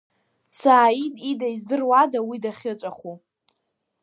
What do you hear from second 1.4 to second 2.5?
издыруада уи